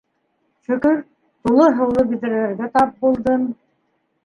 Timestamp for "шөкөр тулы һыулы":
0.67-2.07